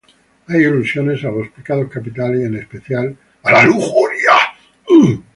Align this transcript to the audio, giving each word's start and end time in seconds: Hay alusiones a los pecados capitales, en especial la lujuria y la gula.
Hay 0.47 0.65
alusiones 0.65 1.23
a 1.23 1.27
los 1.29 1.47
pecados 1.49 1.87
capitales, 1.91 2.43
en 2.43 2.55
especial 2.55 3.15
la 3.43 3.61
lujuria 3.65 4.31
y 4.89 4.93
la 4.95 5.01
gula. 5.13 5.23